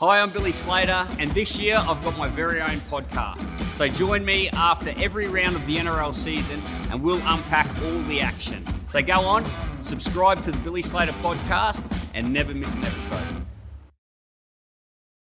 [0.00, 3.48] Hi, I'm Billy Slater, and this year I've got my very own podcast.
[3.74, 6.62] So join me after every round of the NRL season,
[6.92, 8.64] and we'll unpack all the action.
[8.86, 9.44] So go on,
[9.80, 11.84] subscribe to the Billy Slater podcast,
[12.14, 13.26] and never miss an episode.